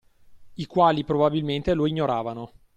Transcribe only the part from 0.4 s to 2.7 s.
I quali probabilmente lo ignoravano.